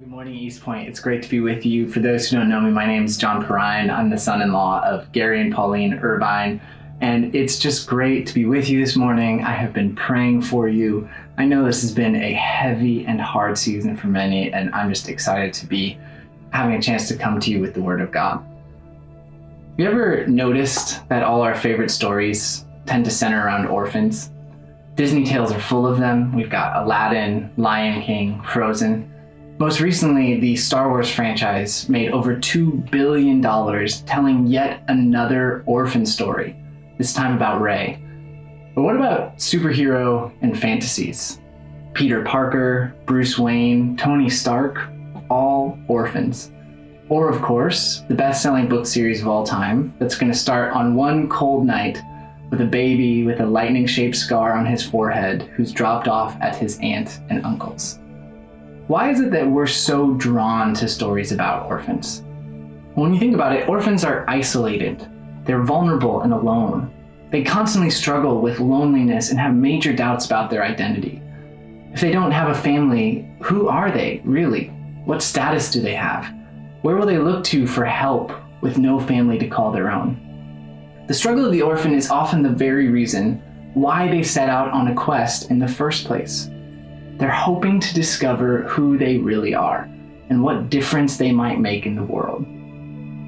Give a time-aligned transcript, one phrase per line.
[0.00, 0.88] Good morning, East Point.
[0.88, 1.86] It's great to be with you.
[1.86, 3.90] For those who don't know me, my name is John Perrine.
[3.90, 6.58] I'm the son in law of Gary and Pauline Irvine.
[7.02, 9.44] And it's just great to be with you this morning.
[9.44, 11.06] I have been praying for you.
[11.36, 15.10] I know this has been a heavy and hard season for many, and I'm just
[15.10, 15.98] excited to be
[16.48, 18.38] having a chance to come to you with the Word of God.
[18.38, 24.30] Have you ever noticed that all our favorite stories tend to center around orphans?
[24.94, 26.34] Disney tales are full of them.
[26.34, 29.12] We've got Aladdin, Lion King, Frozen.
[29.60, 33.42] Most recently, the Star Wars franchise made over $2 billion
[34.06, 36.56] telling yet another orphan story
[36.96, 38.02] this time about Rey.
[38.74, 41.42] But what about superhero and fantasies?
[41.92, 44.80] Peter Parker, Bruce Wayne, Tony Stark,
[45.28, 46.52] all orphans.
[47.10, 50.72] Or, of course, the best selling book series of all time that's going to start
[50.72, 52.00] on one cold night
[52.48, 56.56] with a baby with a lightning shaped scar on his forehead who's dropped off at
[56.56, 57.98] his aunt and uncle's.
[58.90, 62.24] Why is it that we're so drawn to stories about orphans?
[62.96, 65.08] When you think about it, orphans are isolated,
[65.44, 66.92] they're vulnerable and alone.
[67.30, 71.22] They constantly struggle with loneliness and have major doubts about their identity.
[71.92, 74.72] If they don't have a family, who are they, really?
[75.04, 76.26] What status do they have?
[76.82, 81.04] Where will they look to for help with no family to call their own?
[81.06, 83.40] The struggle of the orphan is often the very reason
[83.74, 86.50] why they set out on a quest in the first place.
[87.20, 89.82] They're hoping to discover who they really are
[90.30, 92.46] and what difference they might make in the world.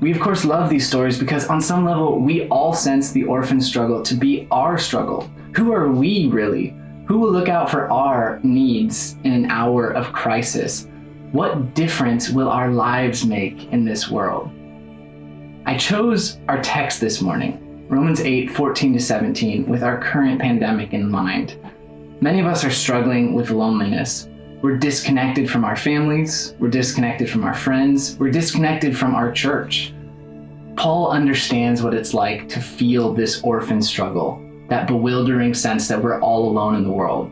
[0.00, 3.60] We, of course, love these stories because, on some level, we all sense the orphan
[3.60, 5.30] struggle to be our struggle.
[5.56, 6.74] Who are we really?
[7.06, 10.88] Who will look out for our needs in an hour of crisis?
[11.32, 14.50] What difference will our lives make in this world?
[15.66, 20.94] I chose our text this morning, Romans 8 14 to 17, with our current pandemic
[20.94, 21.58] in mind.
[22.22, 24.28] Many of us are struggling with loneliness.
[24.60, 29.92] We're disconnected from our families, we're disconnected from our friends, we're disconnected from our church.
[30.76, 36.20] Paul understands what it's like to feel this orphan struggle, that bewildering sense that we're
[36.20, 37.28] all alone in the world.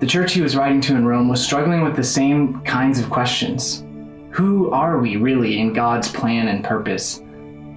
[0.00, 3.10] The church he was writing to in Rome was struggling with the same kinds of
[3.10, 3.84] questions.
[4.30, 7.20] Who are we really in God's plan and purpose?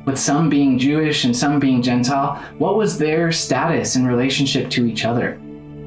[0.06, 4.86] With some being Jewish and some being Gentile, what was their status in relationship to
[4.86, 5.38] each other?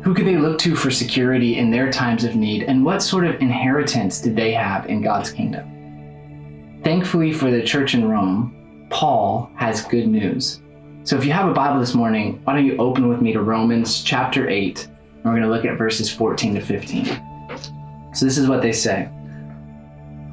[0.03, 3.25] Who could they look to for security in their times of need, and what sort
[3.25, 6.81] of inheritance did they have in God's kingdom?
[6.83, 10.61] Thankfully for the church in Rome, Paul has good news.
[11.05, 13.43] So if you have a Bible this morning, why don't you open with me to
[13.43, 17.05] Romans chapter 8, and we're going to look at verses 14 to 15.
[18.13, 19.09] So this is what they say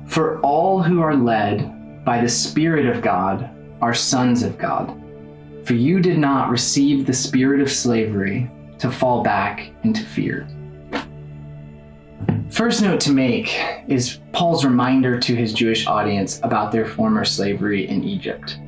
[0.08, 3.52] For all who are led by the Spirit of God
[3.84, 5.00] are sons of God.
[5.64, 10.48] For you did not receive the spirit of slavery to fall back into fear.
[12.50, 13.58] First note to make
[13.88, 18.60] is Paul's reminder to his Jewish audience about their former slavery in Egypt.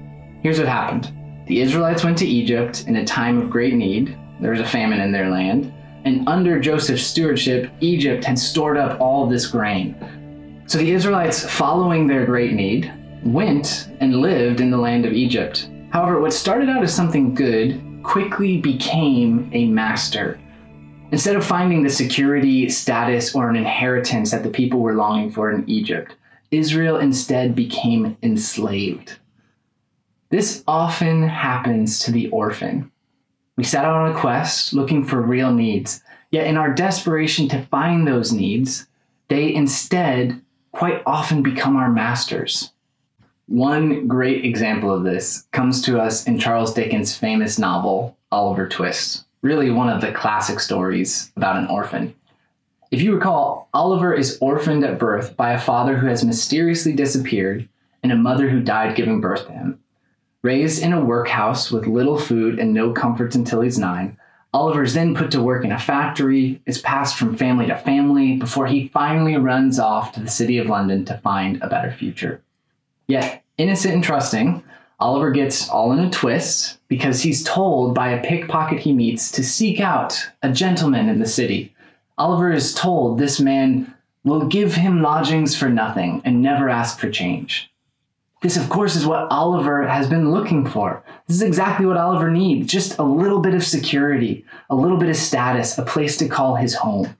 [0.43, 1.11] Here's what happened
[1.47, 4.17] the Israelites went to Egypt in a time of great need.
[4.39, 5.73] There was a famine in their land.
[6.05, 10.63] And under Joseph's stewardship, Egypt had stored up all this grain.
[10.67, 12.91] So the Israelites, following their great need,
[13.23, 15.69] went and lived in the land of Egypt.
[15.89, 20.39] However, what started out as something good quickly became a master.
[21.11, 25.51] Instead of finding the security, status, or an inheritance that the people were longing for
[25.51, 26.15] in Egypt,
[26.51, 29.17] Israel instead became enslaved.
[30.29, 32.91] This often happens to the orphan.
[33.57, 36.01] We set out on a quest looking for real needs,
[36.31, 38.87] yet in our desperation to find those needs,
[39.27, 40.41] they instead
[40.71, 42.71] quite often become our masters.
[43.51, 49.25] One great example of this comes to us in Charles Dickens' famous novel, Oliver Twist,
[49.41, 52.15] really one of the classic stories about an orphan.
[52.91, 57.67] If you recall, Oliver is orphaned at birth by a father who has mysteriously disappeared
[58.01, 59.79] and a mother who died giving birth to him.
[60.43, 64.17] Raised in a workhouse with little food and no comforts until he's nine,
[64.53, 68.37] Oliver is then put to work in a factory, is passed from family to family
[68.37, 72.41] before he finally runs off to the city of London to find a better future.
[73.07, 74.63] Yet, innocent and trusting,
[74.99, 79.43] Oliver gets all in a twist because he's told by a pickpocket he meets to
[79.43, 81.73] seek out a gentleman in the city.
[82.17, 83.93] Oliver is told this man
[84.23, 87.71] will give him lodgings for nothing and never ask for change.
[88.41, 91.03] This, of course, is what Oliver has been looking for.
[91.27, 95.09] This is exactly what Oliver needs just a little bit of security, a little bit
[95.09, 97.15] of status, a place to call his home.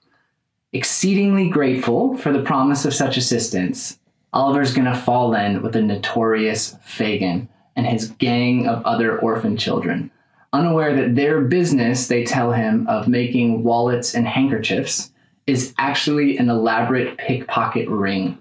[0.74, 4.00] Exceedingly grateful for the promise of such assistance,
[4.33, 10.12] Oliver's gonna fall in with the notorious Fagin and his gang of other orphan children,
[10.54, 15.12] unaware that their business, they tell him, of making wallets and handkerchiefs
[15.48, 18.38] is actually an elaborate pickpocket ring.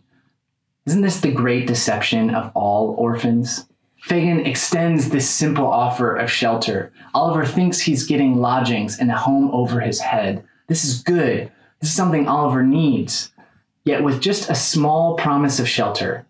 [0.87, 3.67] Isn't this the great deception of all orphans?
[4.03, 6.93] Fagin extends this simple offer of shelter.
[7.15, 10.45] Oliver thinks he's getting lodgings and a home over his head.
[10.69, 11.51] This is good.
[11.81, 13.33] This is something Oliver needs.
[13.85, 16.27] Yet, with just a small promise of shelter,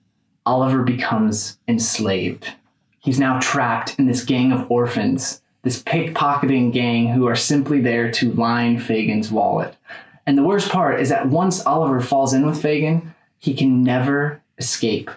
[0.47, 2.53] Oliver becomes enslaved.
[3.01, 8.11] He's now trapped in this gang of orphans, this pickpocketing gang who are simply there
[8.13, 9.77] to line Fagin's wallet.
[10.27, 14.43] And the worst part is that once Oliver falls in with Fagin, he can never
[14.59, 15.11] escape.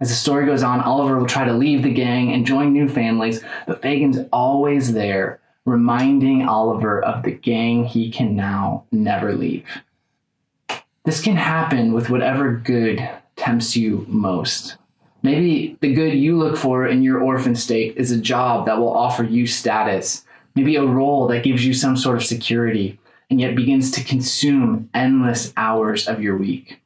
[0.00, 2.88] As the story goes on, Oliver will try to leave the gang and join new
[2.88, 9.66] families, but Fagin's always there, reminding Oliver of the gang he can now never leave.
[11.04, 13.06] This can happen with whatever good
[13.36, 14.78] tempts you most.
[15.22, 18.94] Maybe the good you look for in your orphan state is a job that will
[18.94, 20.24] offer you status,
[20.54, 22.98] maybe a role that gives you some sort of security,
[23.30, 26.80] and yet begins to consume endless hours of your week.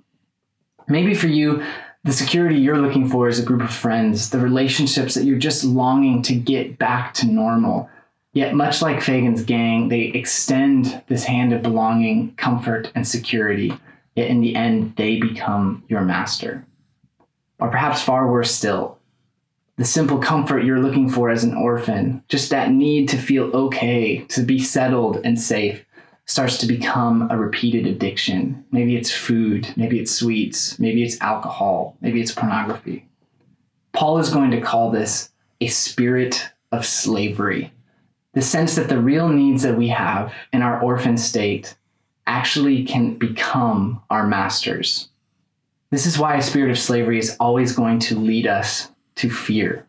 [0.88, 1.62] Maybe for you,
[2.02, 5.62] the security you're looking for is a group of friends, the relationships that you're just
[5.62, 7.88] longing to get back to normal.
[8.32, 13.72] Yet, much like Fagin's gang, they extend this hand of belonging, comfort, and security.
[14.18, 16.66] Yet, in the end, they become your master.
[17.60, 18.98] Or perhaps far worse still,
[19.76, 24.24] the simple comfort you're looking for as an orphan, just that need to feel okay,
[24.30, 25.84] to be settled and safe,
[26.24, 28.64] starts to become a repeated addiction.
[28.72, 33.06] Maybe it's food, maybe it's sweets, maybe it's alcohol, maybe it's pornography.
[33.92, 35.30] Paul is going to call this
[35.60, 37.72] a spirit of slavery.
[38.32, 41.76] The sense that the real needs that we have in our orphan state
[42.28, 45.08] actually can become our masters.
[45.90, 49.86] This is why a spirit of slavery is always going to lead us to fear.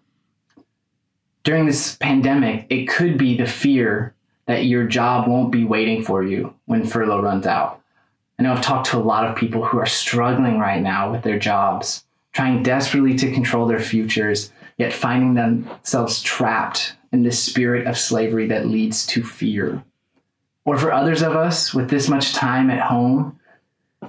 [1.43, 4.15] During this pandemic, it could be the fear
[4.45, 7.81] that your job won't be waiting for you when furlough runs out.
[8.39, 11.23] I know I've talked to a lot of people who are struggling right now with
[11.23, 17.85] their jobs, trying desperately to control their futures, yet finding themselves trapped in this spirit
[17.85, 19.83] of slavery that leads to fear.
[20.69, 23.39] Or for others of us, with this much time at home,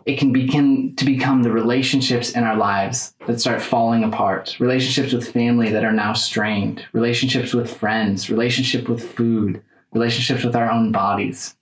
[0.04, 4.60] it can begin to become the relationships in our lives that start falling apart.
[4.60, 9.62] Relationships with family that are now strained, relationships with friends, relationship with food,
[9.94, 11.56] relationships with our own bodies.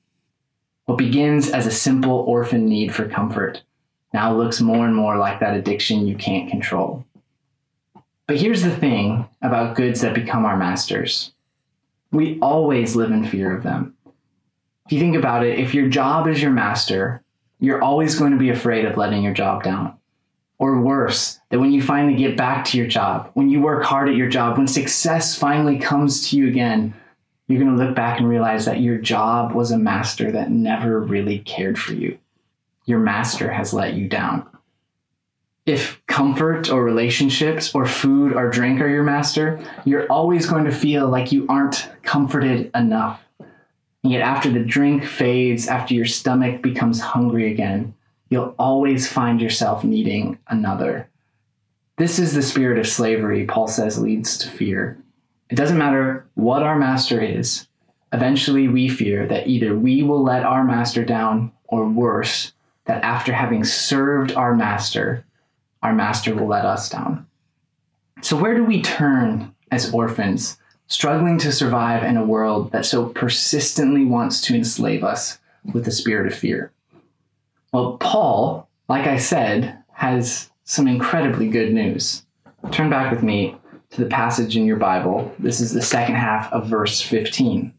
[0.87, 3.63] What begins as a simple orphan need for comfort
[4.13, 7.05] now looks more and more like that addiction you can't control.
[8.27, 11.31] But here's the thing about goods that become our masters
[12.11, 13.95] we always live in fear of them.
[14.89, 17.23] If you think about it, if your job is your master,
[17.61, 19.99] you're always going to be afraid of letting your job down.
[20.59, 24.09] Or worse, that when you finally get back to your job, when you work hard
[24.09, 26.95] at your job, when success finally comes to you again,
[27.49, 30.99] you're going to look back and realize that your job was a master that never
[30.99, 32.17] really cared for you.
[32.87, 34.49] Your master has let you down.
[35.67, 40.73] If comfort or relationships or food or drink are your master, you're always going to
[40.73, 43.21] feel like you aren't comforted enough.
[44.03, 47.95] Yet, after the drink fades, after your stomach becomes hungry again,
[48.31, 51.09] you'll always find yourself needing another.
[51.97, 54.99] This is the spirit of slavery, Paul says, leads to fear.
[55.51, 57.67] It doesn't matter what our master is.
[58.13, 62.53] Eventually, we fear that either we will let our master down, or worse,
[62.85, 65.25] that after having served our master,
[65.83, 67.27] our master will let us down.
[68.23, 70.59] So, where do we turn as orphans,
[70.89, 75.39] struggling to survive in a world that so persistently wants to enslave us
[75.73, 76.73] with the spirit of fear?
[77.73, 82.25] Well, Paul, like I said, has some incredibly good news.
[82.71, 83.57] Turn back with me
[83.91, 85.33] to the passage in your Bible.
[85.39, 87.73] This is the second half of verse 15.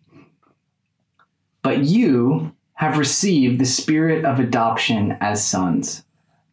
[1.61, 6.03] But you have received the spirit of adoption as sons,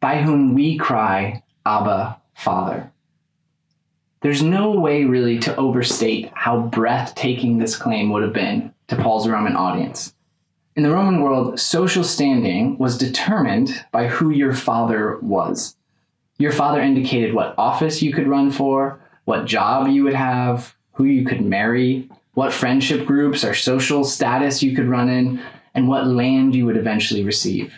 [0.01, 2.91] by whom we cry, Abba, Father.
[4.26, 9.28] There's no way really to overstate how breathtaking this claim would have been to Paul's
[9.28, 10.14] Roman audience.
[10.75, 15.76] In the Roman world, social standing was determined by who your father was.
[16.38, 21.04] Your father indicated what office you could run for, what job you would have, who
[21.04, 25.40] you could marry, what friendship groups or social status you could run in,
[25.73, 27.73] and what land you would eventually receive.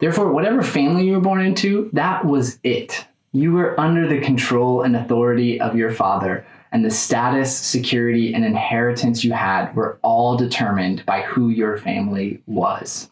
[0.00, 3.06] Therefore, whatever family you were born into, that was it.
[3.36, 8.44] You were under the control and authority of your father, and the status, security, and
[8.44, 13.10] inheritance you had were all determined by who your family was.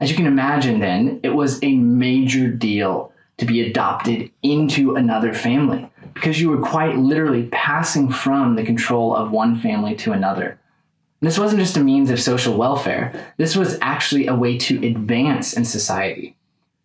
[0.00, 5.34] As you can imagine, then, it was a major deal to be adopted into another
[5.34, 10.58] family because you were quite literally passing from the control of one family to another.
[11.20, 15.52] This wasn't just a means of social welfare, this was actually a way to advance
[15.52, 16.36] in society.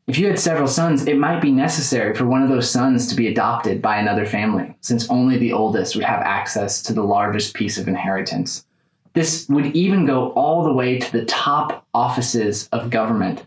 [0.07, 3.15] If you had several sons, it might be necessary for one of those sons to
[3.15, 7.53] be adopted by another family, since only the oldest would have access to the largest
[7.53, 8.65] piece of inheritance.
[9.13, 13.43] This would even go all the way to the top offices of government.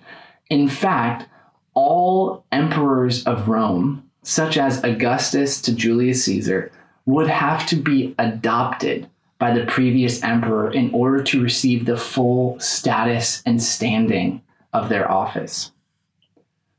[0.48, 1.28] In fact,
[1.74, 6.70] all emperors of Rome, such as Augustus to Julius Caesar,
[7.04, 9.08] would have to be adopted
[9.38, 14.40] by the previous emperor in order to receive the full status and standing
[14.72, 15.72] of their office.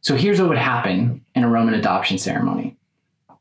[0.06, 2.78] So here's what would happen in a Roman adoption ceremony.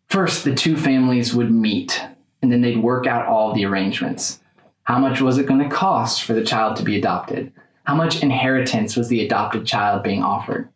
[0.07, 2.03] First, the two families would meet,
[2.41, 4.41] and then they'd work out all the arrangements.
[4.85, 7.53] How much was it going to cost for the child to be adopted?
[7.83, 10.71] How much inheritance was the adopted child being offered?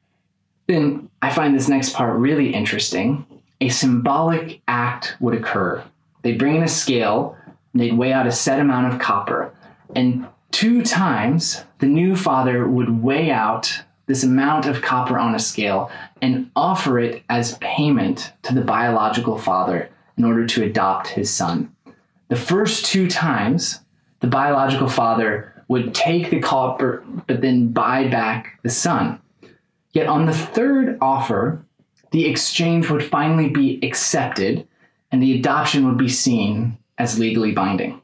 [0.66, 3.24] Then I find this next part really interesting.
[3.62, 5.82] A symbolic act would occur.
[6.20, 7.34] They'd bring in a scale,
[7.72, 9.54] and they'd weigh out a set amount of copper,
[9.96, 15.38] and two times the new father would weigh out this amount of copper on a
[15.38, 21.30] scale and offer it as payment to the biological father in order to adopt his
[21.30, 21.72] son.
[22.28, 23.80] The first two times,
[24.20, 29.20] the biological father would take the copper but then buy back the son.
[29.92, 31.62] Yet on the third offer,
[32.10, 34.66] the exchange would finally be accepted
[35.12, 38.00] and the adoption would be seen as legally binding.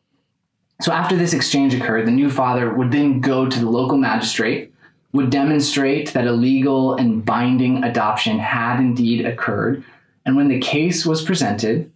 [0.82, 4.73] So after this exchange occurred, the new father would then go to the local magistrate
[5.14, 9.82] would demonstrate that a legal and binding adoption had indeed occurred.
[10.26, 11.90] And when the case was presented,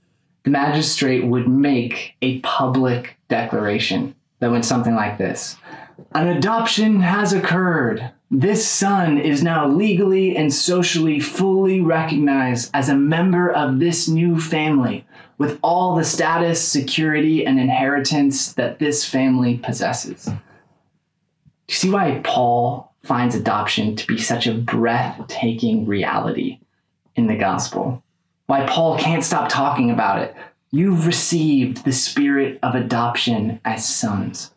[0.45, 5.57] the magistrate would make a public declaration that went something like this
[6.13, 8.13] An adoption has occurred.
[8.31, 14.39] This son is now legally and socially fully recognized as a member of this new
[14.39, 15.05] family
[15.39, 20.27] with all the status, security, and inheritance that this family possesses.
[20.27, 20.33] Do
[21.69, 26.59] you see why Paul finds adoption to be such a breathtaking reality
[27.17, 28.03] in the gospel.
[28.47, 30.35] Why Paul can't stop talking about it.
[30.71, 34.53] You've received the spirit of adoption as sons.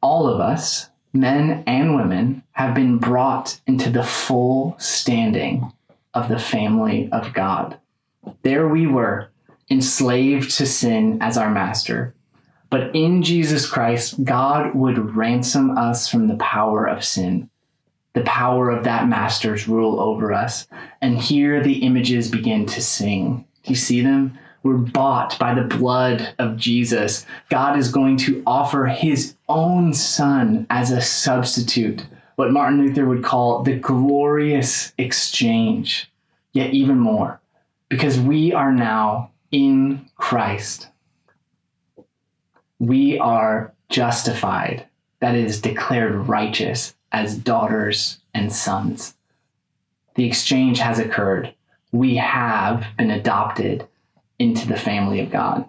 [0.00, 5.72] All of us, men and women, have been brought into the full standing
[6.14, 7.78] of the family of God.
[8.42, 9.30] There we were,
[9.70, 12.14] enslaved to sin as our master,
[12.72, 17.50] but in Jesus Christ, God would ransom us from the power of sin,
[18.14, 20.66] the power of that master's rule over us.
[21.02, 23.44] And here the images begin to sing.
[23.62, 24.38] Do you see them?
[24.62, 27.26] We're bought by the blood of Jesus.
[27.50, 33.22] God is going to offer his own son as a substitute, what Martin Luther would
[33.22, 36.10] call the glorious exchange.
[36.54, 37.38] Yet even more,
[37.90, 40.88] because we are now in Christ
[42.82, 44.84] we are justified,
[45.20, 49.14] that is, declared righteous as daughters and sons.
[50.16, 51.54] The exchange has occurred.
[51.92, 53.86] We have been adopted
[54.40, 55.64] into the family of God.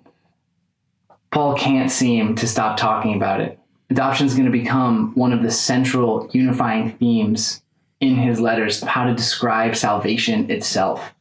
[1.30, 3.60] Paul can't seem to stop talking about it.
[3.92, 7.62] Adoption is going to become one of the central unifying themes
[8.00, 11.14] in his letters of how to describe salvation itself.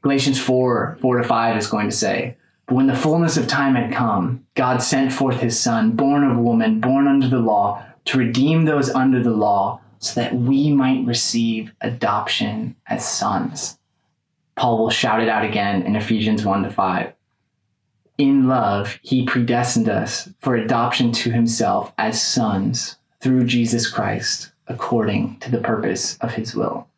[0.00, 3.76] Galatians 4 4 to 5 is going to say, but when the fullness of time
[3.76, 8.18] had come, God sent forth his Son, born of woman, born under the law, to
[8.18, 13.78] redeem those under the law, so that we might receive adoption as sons.
[14.56, 17.12] Paul will shout it out again in Ephesians 1 to 5.
[18.18, 25.38] In love, he predestined us for adoption to himself as sons through Jesus Christ, according
[25.40, 26.88] to the purpose of his will.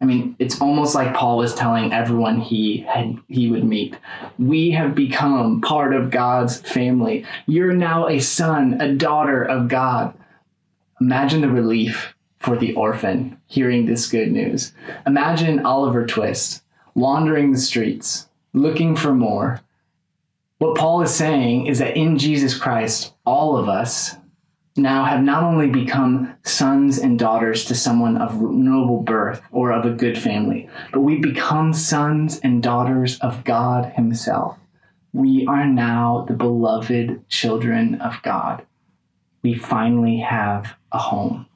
[0.00, 3.96] I mean, it's almost like Paul was telling everyone he had he would meet,
[4.38, 7.24] "We have become part of God's family.
[7.46, 10.12] You're now a son, a daughter of God."
[11.00, 14.72] Imagine the relief for the orphan hearing this good news.
[15.06, 16.62] Imagine Oliver Twist
[16.94, 19.60] wandering the streets, looking for more.
[20.58, 24.16] What Paul is saying is that in Jesus Christ, all of us
[24.76, 29.84] now have not only become sons and daughters to someone of noble birth or of
[29.84, 34.58] a good family, but we become sons and daughters of God Himself.
[35.12, 38.66] We are now the beloved children of God.
[39.42, 41.46] We finally have a home.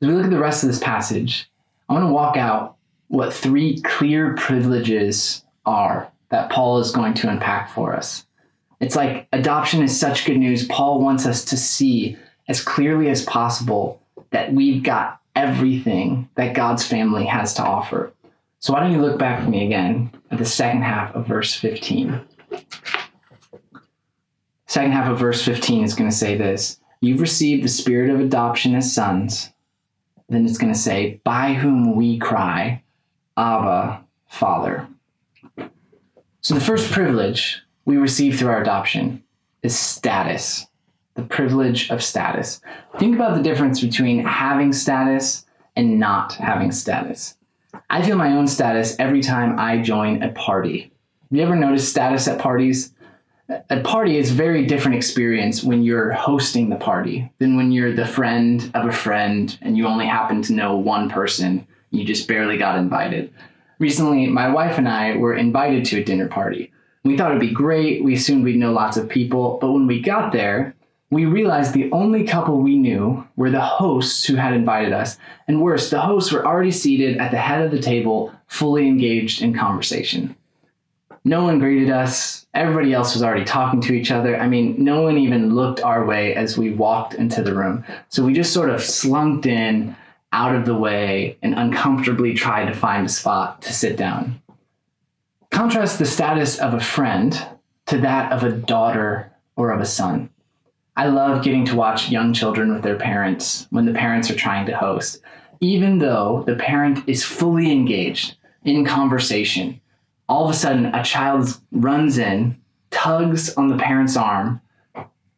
[0.00, 1.50] As we look at the rest of this passage,
[1.88, 2.76] I want to walk out
[3.08, 8.25] what three clear privileges are that Paul is going to unpack for us.
[8.80, 10.66] It's like adoption is such good news.
[10.66, 12.16] Paul wants us to see
[12.48, 18.12] as clearly as possible that we've got everything that God's family has to offer.
[18.58, 21.54] So, why don't you look back with me again at the second half of verse
[21.54, 22.20] 15?
[24.66, 28.20] Second half of verse 15 is going to say this You've received the spirit of
[28.20, 29.50] adoption as sons,
[30.28, 32.82] then it's going to say, By whom we cry,
[33.36, 34.88] Abba, Father.
[36.40, 39.22] So the first privilege we receive through our adoption
[39.62, 40.66] is status,
[41.14, 42.60] the privilege of status.
[42.98, 47.36] Think about the difference between having status and not having status.
[47.88, 50.92] I feel my own status every time I join a party.
[51.30, 52.92] You ever noticed status at parties?
[53.70, 57.94] A party is a very different experience when you're hosting the party than when you're
[57.94, 61.66] the friend of a friend and you only happen to know one person.
[61.90, 63.32] You just barely got invited.
[63.78, 66.72] Recently, my wife and I were invited to a dinner party.
[67.06, 68.02] We thought it'd be great.
[68.02, 69.58] We assumed we'd know lots of people.
[69.60, 70.74] But when we got there,
[71.10, 75.16] we realized the only couple we knew were the hosts who had invited us.
[75.46, 79.40] And worse, the hosts were already seated at the head of the table, fully engaged
[79.40, 80.34] in conversation.
[81.24, 82.46] No one greeted us.
[82.54, 84.36] Everybody else was already talking to each other.
[84.36, 87.84] I mean, no one even looked our way as we walked into the room.
[88.08, 89.94] So we just sort of slunked in
[90.32, 94.40] out of the way and uncomfortably tried to find a spot to sit down.
[95.50, 97.46] Contrast the status of a friend
[97.86, 100.30] to that of a daughter or of a son.
[100.96, 104.66] I love getting to watch young children with their parents when the parents are trying
[104.66, 105.20] to host,
[105.60, 109.80] even though the parent is fully engaged in conversation.
[110.28, 112.60] All of a sudden, a child runs in,
[112.90, 114.60] tugs on the parent's arm,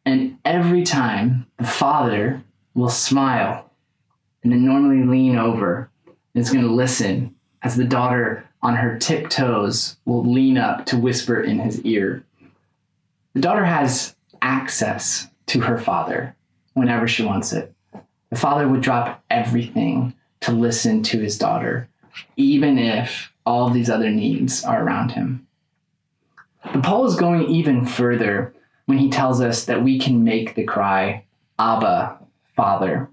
[0.05, 2.41] and every time the father
[2.73, 3.69] will smile
[4.41, 5.89] and then normally lean over
[6.33, 10.97] and is going to listen as the daughter on her tiptoes will lean up to
[10.97, 12.23] whisper in his ear.
[13.33, 16.35] The daughter has access to her father
[16.73, 17.73] whenever she wants it.
[18.29, 21.87] The father would drop everything to listen to his daughter,
[22.37, 25.47] even if all these other needs are around him.
[26.63, 28.53] But Paul is going even further
[28.85, 31.25] when he tells us that we can make the cry,
[31.57, 32.19] Abba,
[32.55, 33.09] Father.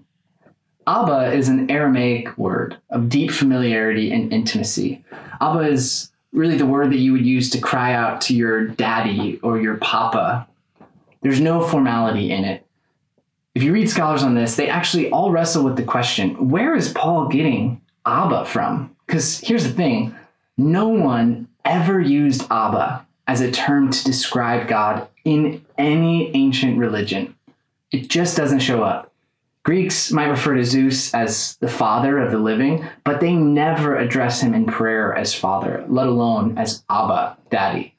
[0.87, 5.03] Abba is an Aramaic word of deep familiarity and intimacy.
[5.41, 9.37] Abba is really the word that you would use to cry out to your daddy
[9.43, 10.47] or your papa.
[11.21, 12.65] There's no formality in it.
[13.53, 16.93] If you read scholars on this, they actually all wrestle with the question where is
[16.93, 18.95] Paul getting Abba from?
[19.05, 20.15] Because here's the thing
[20.57, 27.35] no one ever used Abba as a term to describe God in any ancient religion.
[27.91, 29.11] It just doesn't show up.
[29.67, 34.39] Greeks might refer to Zeus as the father of the living, but they never address
[34.39, 37.93] him in prayer as father, let alone as Abba, daddy.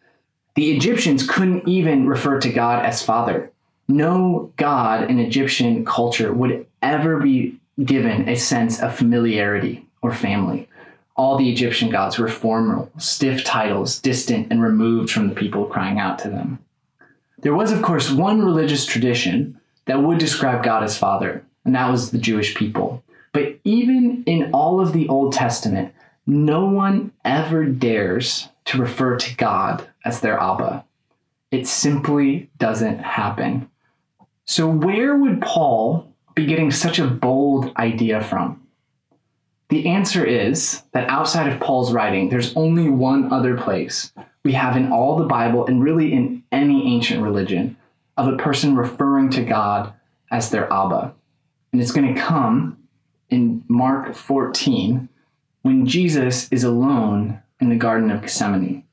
[0.55, 3.53] The Egyptians couldn't even refer to God as father.
[3.87, 10.71] No God in Egyptian culture would ever be given a sense of familiarity or family.
[11.17, 15.99] All the Egyptian gods were formal, stiff titles, distant and removed from the people crying
[15.99, 16.61] out to them.
[17.41, 21.91] There was, of course, one religious tradition that would describe God as Father, and that
[21.91, 23.05] was the Jewish people.
[23.35, 25.93] But even in all of the Old Testament,
[26.27, 30.83] no one ever dares to refer to God as their Abba.
[31.51, 33.69] It simply doesn't happen.
[34.47, 38.67] So, where would Paul be getting such a bold idea from?
[39.69, 44.11] The answer is that outside of Paul's writing, there's only one other place
[44.43, 47.77] we have in all the Bible and really in any ancient religion
[48.17, 49.93] of a person referring to God
[50.31, 51.13] as their Abba.
[51.73, 52.79] And it's going to come
[53.31, 55.09] in Mark 14
[55.63, 58.85] when Jesus is alone in the Garden of Gethsemane.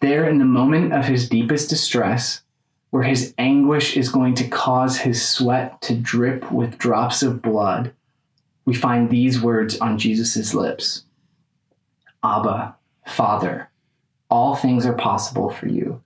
[0.00, 2.42] There, in the moment of his deepest distress,
[2.90, 7.92] where his anguish is going to cause his sweat to drip with drops of blood,
[8.64, 11.04] we find these words on Jesus' lips
[12.22, 12.76] Abba,
[13.06, 13.70] Father,
[14.30, 16.02] all things are possible for you.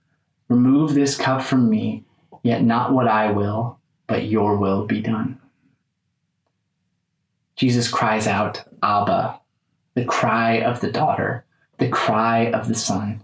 [0.47, 2.03] Remove this cup from me,
[2.43, 5.39] yet not what I will, but your will be done.
[7.55, 9.39] Jesus cries out, Abba,
[9.93, 11.45] the cry of the daughter,
[11.77, 13.21] the cry of the son.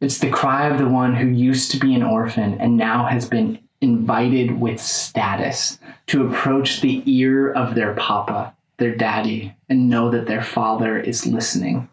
[0.00, 3.28] It's the cry of the one who used to be an orphan and now has
[3.28, 10.10] been invited with status to approach the ear of their papa, their daddy, and know
[10.10, 11.88] that their father is listening.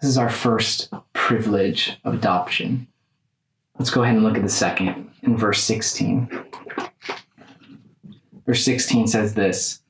[0.00, 2.88] This is our first privilege of adoption.
[3.78, 6.46] Let's go ahead and look at the second in verse 16.
[8.46, 9.80] Verse 16 says this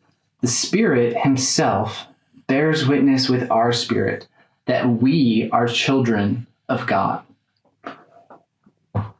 [0.40, 2.06] the Spirit Himself
[2.46, 4.26] bears witness with our spirit
[4.66, 7.22] that we are children of God.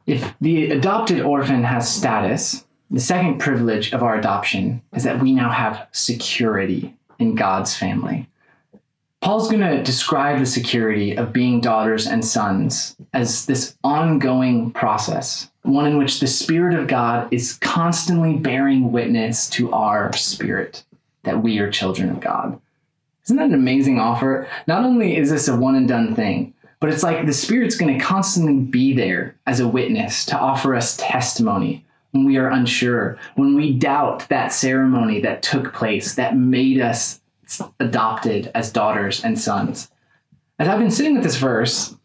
[0.05, 5.33] If the adopted orphan has status, the second privilege of our adoption is that we
[5.33, 8.27] now have security in God's family.
[9.21, 15.51] Paul's going to describe the security of being daughters and sons as this ongoing process,
[15.63, 20.83] one in which the Spirit of God is constantly bearing witness to our spirit
[21.29, 22.59] that we are children of God.
[23.25, 24.47] Isn't that an amazing offer?
[24.65, 27.95] Not only is this a one and done thing, but it's like the Spirit's going
[27.95, 33.19] to constantly be there as a witness to offer us testimony when we are unsure,
[33.35, 37.21] when we doubt that ceremony that took place that made us
[37.79, 39.91] adopted as daughters and sons.
[40.57, 41.95] As I've been sitting with this verse,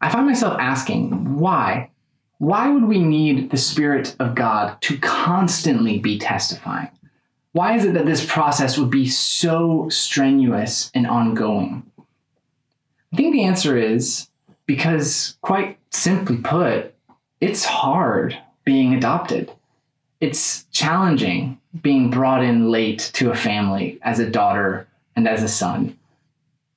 [0.00, 1.90] I find myself asking, why?
[2.38, 6.88] Why would we need the Spirit of God to constantly be testifying?
[7.56, 11.90] Why is it that this process would be so strenuous and ongoing?
[13.10, 14.28] I think the answer is
[14.66, 16.94] because, quite simply put,
[17.40, 19.50] it's hard being adopted.
[20.20, 25.48] It's challenging being brought in late to a family as a daughter and as a
[25.48, 25.98] son.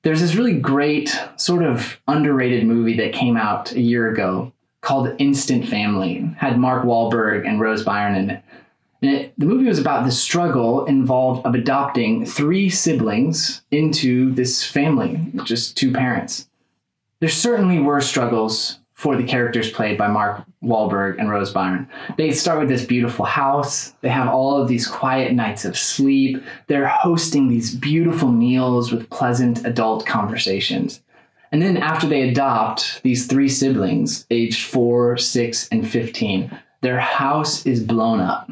[0.00, 5.14] There's this really great, sort of underrated movie that came out a year ago called
[5.18, 6.16] Instant Family.
[6.16, 8.42] It had Mark Wahlberg and Rose Byrne in it.
[9.02, 15.32] It, the movie was about the struggle involved of adopting three siblings into this family,
[15.44, 16.48] just two parents.
[17.20, 21.88] There certainly were struggles for the characters played by Mark Wahlberg and Rose Byrne.
[22.18, 23.94] They start with this beautiful house.
[24.02, 26.42] They have all of these quiet nights of sleep.
[26.66, 31.00] They're hosting these beautiful meals with pleasant adult conversations.
[31.50, 37.64] And then after they adopt these three siblings, aged four, six, and 15, their house
[37.64, 38.50] is blown up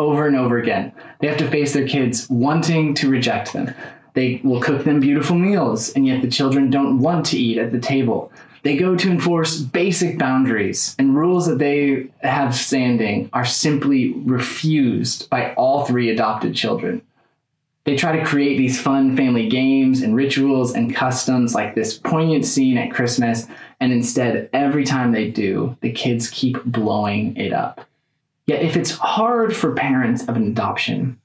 [0.00, 0.92] over and over again.
[1.20, 3.74] They have to face their kids wanting to reject them.
[4.14, 7.70] They will cook them beautiful meals, and yet the children don't want to eat at
[7.70, 8.32] the table.
[8.62, 15.30] They go to enforce basic boundaries, and rules that they have standing are simply refused
[15.30, 17.02] by all three adopted children.
[17.84, 22.44] They try to create these fun family games and rituals and customs like this poignant
[22.44, 23.46] scene at Christmas,
[23.80, 27.86] and instead, every time they do, the kids keep blowing it up.
[28.50, 31.20] Yet, if it's hard for parents of an adoption,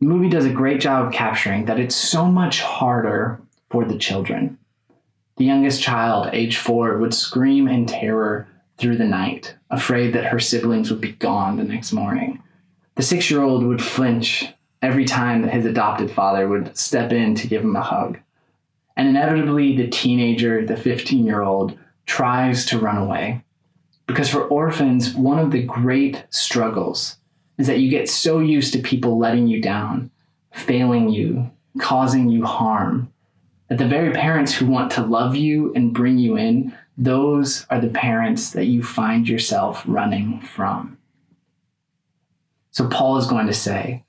[0.00, 3.96] the movie does a great job of capturing that it's so much harder for the
[3.96, 4.58] children.
[5.38, 10.38] The youngest child, age four, would scream in terror through the night, afraid that her
[10.38, 12.42] siblings would be gone the next morning.
[12.96, 14.44] The six year old would flinch
[14.82, 18.18] every time that his adopted father would step in to give him a hug.
[18.94, 23.42] And inevitably, the teenager, the 15 year old, tries to run away.
[24.08, 27.18] Because for orphans, one of the great struggles
[27.58, 30.10] is that you get so used to people letting you down,
[30.52, 33.12] failing you, causing you harm,
[33.68, 37.80] that the very parents who want to love you and bring you in, those are
[37.80, 40.96] the parents that you find yourself running from.
[42.70, 44.04] So Paul is going to say,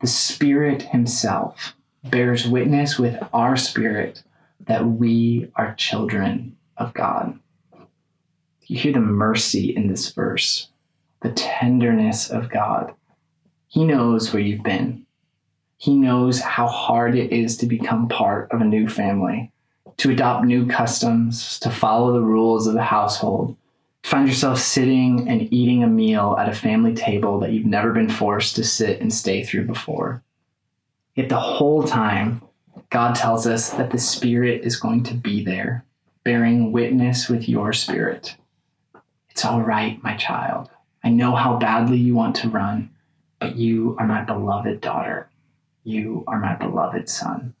[0.00, 4.22] the Spirit Himself bears witness with our spirit
[4.60, 7.38] that we are children of God.
[8.66, 10.68] You hear the mercy in this verse,
[11.20, 12.94] the tenderness of God.
[13.68, 15.04] He knows where you've been.
[15.76, 19.52] He knows how hard it is to become part of a new family,
[19.98, 23.54] to adopt new customs, to follow the rules of the household.
[24.02, 28.08] Find yourself sitting and eating a meal at a family table that you've never been
[28.08, 30.22] forced to sit and stay through before.
[31.14, 32.40] Yet the whole time,
[32.88, 35.84] God tells us that the Spirit is going to be there,
[36.22, 38.36] bearing witness with your spirit.
[39.34, 40.70] It's all right, my child.
[41.02, 42.90] I know how badly you want to run,
[43.40, 45.28] but you are my beloved daughter.
[45.82, 47.52] You are my beloved Son.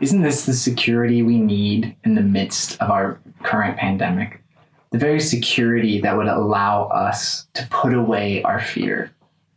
[0.00, 4.42] Isn't this the security we need in the midst of our current pandemic?
[4.90, 9.14] The very security that would allow us to put away our fear,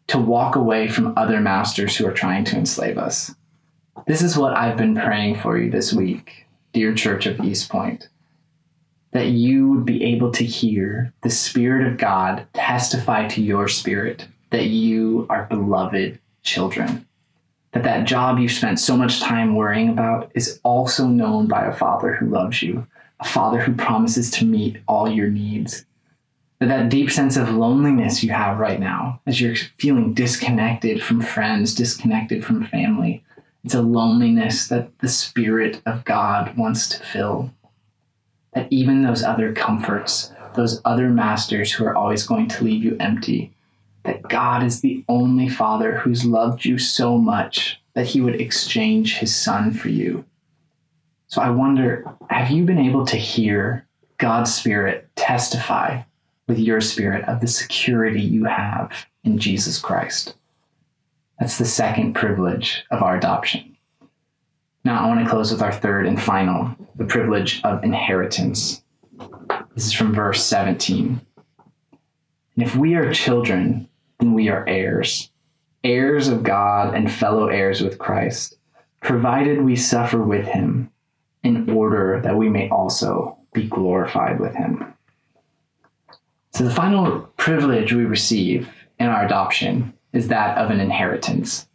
[0.07, 3.33] to walk away from other masters who are trying to enslave us.
[4.07, 8.09] This is what I've been praying for you this week, dear Church of East Point.
[9.11, 14.27] That you would be able to hear the Spirit of God testify to your spirit
[14.51, 17.05] that you are beloved children
[17.71, 21.73] that that job you've spent so much time worrying about is also known by a
[21.73, 22.85] father who loves you,
[23.19, 25.85] a father who promises to meet all your needs.
[26.59, 31.21] That that deep sense of loneliness you have right now, as you're feeling disconnected from
[31.21, 33.23] friends, disconnected from family,
[33.63, 37.51] it's a loneliness that the Spirit of God wants to fill.
[38.53, 42.97] That even those other comforts, those other masters who are always going to leave you
[42.99, 43.53] empty,
[44.03, 49.17] that God is the only Father who's loved you so much that he would exchange
[49.17, 50.25] his Son for you.
[51.27, 53.85] So I wonder have you been able to hear
[54.17, 56.01] God's Spirit testify
[56.47, 60.35] with your spirit of the security you have in Jesus Christ?
[61.39, 63.70] That's the second privilege of our adoption.
[64.83, 68.81] Now, I want to close with our third and final the privilege of inheritance.
[69.75, 71.21] This is from verse 17.
[72.55, 73.87] And if we are children,
[74.19, 75.29] then we are heirs,
[75.83, 78.57] heirs of God and fellow heirs with Christ,
[79.01, 80.91] provided we suffer with him,
[81.43, 84.93] in order that we may also be glorified with him.
[86.53, 91.67] So, the final privilege we receive in our adoption is that of an inheritance.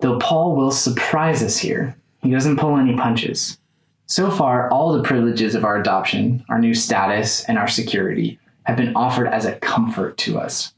[0.00, 3.58] Though Paul will surprise us here, he doesn't pull any punches.
[4.06, 8.76] So far, all the privileges of our adoption, our new status, and our security have
[8.76, 10.74] been offered as a comfort to us.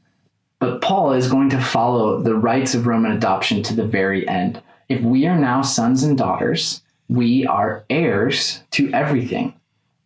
[0.59, 4.61] But Paul is going to follow the rights of Roman adoption to the very end.
[4.89, 9.53] If we are now sons and daughters, we are heirs to everything,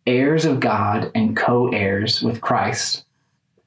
[0.06, 3.04] heirs of God and co heirs with Christ.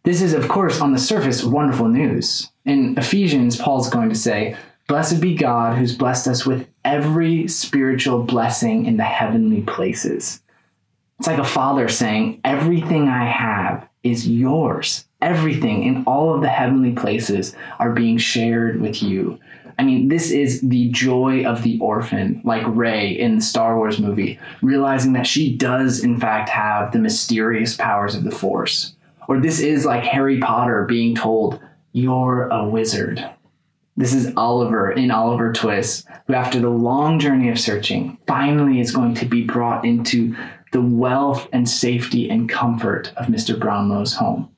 [0.04, 2.50] This is, of course, on the surface, wonderful news.
[2.66, 8.24] In Ephesians, Paul's going to say, Blessed be God who's blessed us with every spiritual
[8.24, 10.41] blessing in the heavenly places.
[11.19, 15.06] It's like a father saying, Everything I have is yours.
[15.22, 19.39] Everything in all of the heavenly places are being shared with you.
[19.80, 24.00] I mean, this is the joy of the orphan, like Rey in the Star Wars
[24.00, 28.96] movie, realizing that she does, in fact, have the mysterious powers of the Force.
[29.28, 31.60] Or this is like Harry Potter being told,
[31.93, 33.33] You're a wizard.
[33.95, 38.95] This is Oliver in Oliver Twist, who, after the long journey of searching, finally is
[38.95, 40.36] going to be brought into
[40.71, 43.58] the wealth and safety and comfort of Mr.
[43.58, 44.49] Brownlow's home.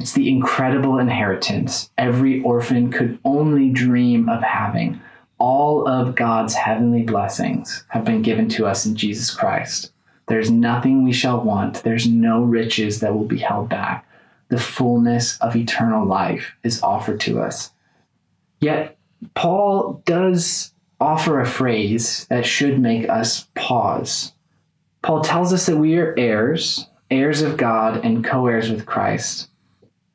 [0.00, 5.00] It's the incredible inheritance every orphan could only dream of having.
[5.38, 9.92] All of God's heavenly blessings have been given to us in Jesus Christ.
[10.26, 14.04] There's nothing we shall want, there's no riches that will be held back.
[14.48, 17.70] The fullness of eternal life is offered to us.
[18.60, 18.98] Yet,
[19.34, 24.32] Paul does offer a phrase that should make us pause.
[25.02, 29.48] Paul tells us that we are heirs, heirs of God, and co heirs with Christ.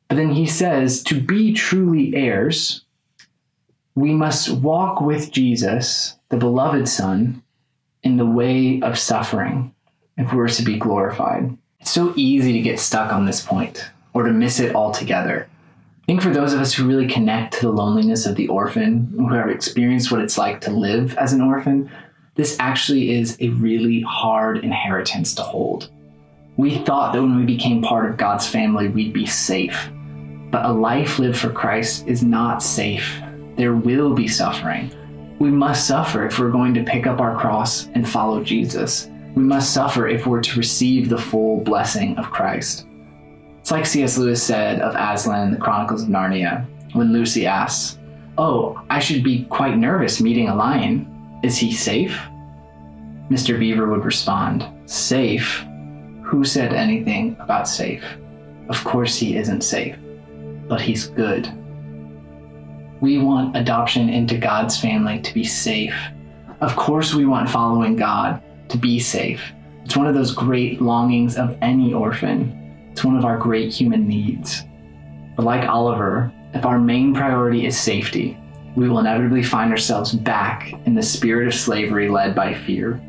[0.08, 2.84] But then he says to be truly heirs,
[3.94, 7.42] we must walk with Jesus, the beloved Son,
[8.02, 9.74] in the way of suffering
[10.16, 11.56] if we're to be glorified.
[11.80, 15.48] It's so easy to get stuck on this point or to miss it altogether.
[16.04, 19.10] I think for those of us who really connect to the loneliness of the orphan,
[19.16, 21.90] who have experienced what it's like to live as an orphan,
[22.34, 25.90] this actually is a really hard inheritance to hold.
[26.58, 29.88] We thought that when we became part of God's family, we'd be safe.
[30.50, 33.18] But a life lived for Christ is not safe.
[33.56, 34.92] There will be suffering.
[35.38, 39.08] We must suffer if we're going to pick up our cross and follow Jesus.
[39.34, 42.86] We must suffer if we're to receive the full blessing of Christ.
[43.64, 44.18] It's like C.S.
[44.18, 47.98] Lewis said of Aslan in the Chronicles of Narnia, when Lucy asks,
[48.36, 51.40] Oh, I should be quite nervous meeting a lion.
[51.42, 52.14] Is he safe?
[53.30, 53.58] Mr.
[53.58, 55.64] Beaver would respond, Safe?
[56.24, 58.04] Who said anything about safe?
[58.68, 59.96] Of course he isn't safe,
[60.68, 61.50] but he's good.
[63.00, 65.96] We want adoption into God's family to be safe.
[66.60, 69.40] Of course, we want following God to be safe.
[69.86, 72.60] It's one of those great longings of any orphan
[72.94, 74.62] it's one of our great human needs.
[75.34, 78.38] But like Oliver, if our main priority is safety,
[78.76, 83.02] we will inevitably find ourselves back in the spirit of slavery led by fear.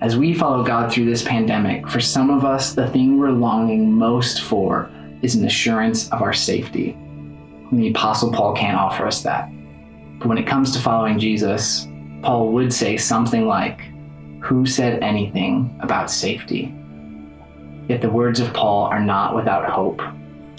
[0.00, 3.92] As we follow God through this pandemic, for some of us, the thing we're longing
[3.92, 4.90] most for
[5.22, 6.90] is an assurance of our safety.
[6.90, 9.48] And the Apostle Paul can't offer us that.
[10.18, 11.86] But when it comes to following Jesus,
[12.22, 13.82] Paul would say something like,
[14.42, 16.74] Who said anything about safety?
[17.88, 20.02] Yet the words of Paul are not without hope.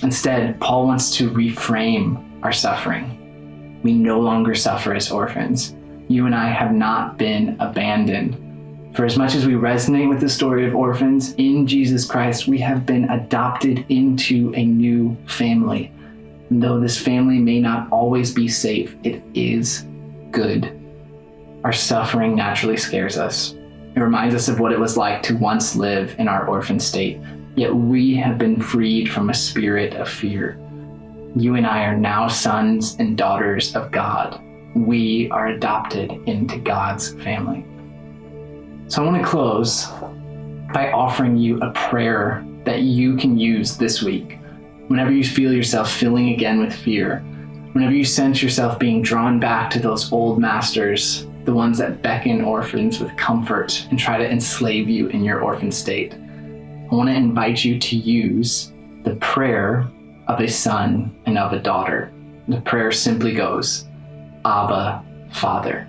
[0.04, 3.82] Instead, Paul wants to reframe our suffering.
[3.84, 5.76] We no longer suffer as orphans.
[6.08, 8.96] You and I have not been abandoned.
[8.96, 12.58] For as much as we resonate with the story of orphans, in Jesus Christ, we
[12.60, 15.92] have been adopted into a new family.
[16.50, 19.86] And though this family may not always be safe, it is
[20.32, 20.74] good.
[21.64, 23.54] Our suffering naturally scares us.
[23.98, 27.20] It reminds us of what it was like to once live in our orphan state,
[27.56, 30.60] yet we have been freed from a spirit of fear.
[31.36, 34.40] You and I are now sons and daughters of God.
[34.76, 37.66] We are adopted into God's family.
[38.88, 39.88] So I want to close
[40.76, 44.38] by offering you a prayer that you can use this week.
[44.90, 47.22] Whenever you feel yourself filling again with fear,
[47.74, 52.44] whenever you sense yourself being drawn back to those old masters the ones that beckon
[52.44, 56.14] orphans with comfort and try to enslave you in your orphan state.
[56.14, 58.74] I want to invite you to use
[59.06, 59.88] the prayer
[60.28, 62.12] of a son and of a daughter.
[62.50, 63.86] The prayer simply goes,
[64.44, 65.88] Abba, Father.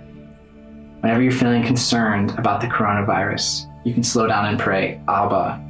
[1.01, 5.61] Whenever you're feeling concerned about the coronavirus, you can slow down and pray, Abba,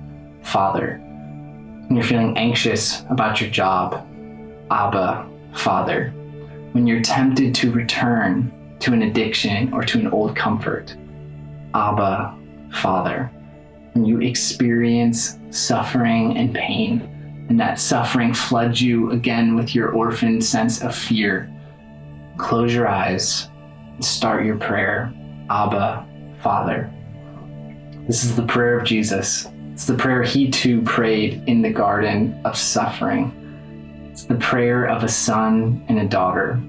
[0.44, 1.00] Father.
[1.88, 4.08] When you're feeling anxious about your job,
[4.70, 6.14] Abba, Father.
[6.74, 10.96] when you're tempted to return to an addiction or to an old comfort.
[11.74, 12.36] Abba,
[12.74, 13.32] Father.
[13.94, 17.02] When you experience suffering and pain,
[17.50, 21.52] and that suffering floods you again with your orphan sense of fear,
[22.38, 23.50] close your eyes
[23.96, 25.14] and start your prayer.
[25.50, 26.06] Abba,
[26.42, 26.92] Father.
[28.08, 29.48] This is the prayer of Jesus.
[29.74, 33.32] It's the prayer he too prayed in the garden of suffering.
[34.12, 36.62] It's the prayer of a son and a daughter.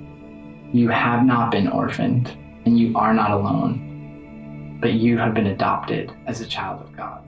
[0.72, 6.12] You have not been orphaned, and you are not alone, but you have been adopted
[6.26, 7.24] as a child of God.